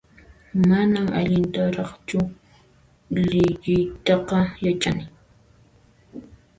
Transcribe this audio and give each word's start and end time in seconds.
Manan 0.69 1.07
allintaraqchu 1.19 2.19
liyiytaqa 3.21 4.39
yachani 4.65 5.05